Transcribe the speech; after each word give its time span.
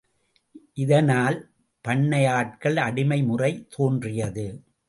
இதனால் 0.73 1.37
பண்ணையாட்கள் 1.85 2.77
அடிமை 2.77 3.23
முறை 3.23 3.67
தோன்றியது. 3.69 4.47